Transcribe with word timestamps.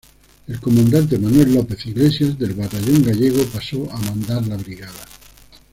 El 0.47 0.59
comandante 0.59 1.19
Manuel 1.19 1.53
López 1.53 1.85
Iglesias, 1.85 2.35
del 2.39 2.55
batallón 2.55 3.03
gallego, 3.03 3.45
pasó 3.53 3.87
a 3.91 3.99
mandar 3.99 4.47
la 4.47 4.57
brigada. 4.57 5.05